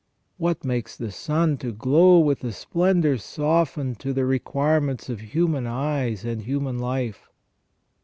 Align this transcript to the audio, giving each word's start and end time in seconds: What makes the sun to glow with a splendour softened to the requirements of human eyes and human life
What 0.39 0.65
makes 0.65 0.97
the 0.97 1.11
sun 1.11 1.57
to 1.59 1.71
glow 1.71 2.17
with 2.17 2.43
a 2.43 2.51
splendour 2.51 3.17
softened 3.19 3.99
to 3.99 4.13
the 4.13 4.25
requirements 4.25 5.09
of 5.09 5.19
human 5.21 5.67
eyes 5.67 6.25
and 6.25 6.41
human 6.41 6.79
life 6.79 7.29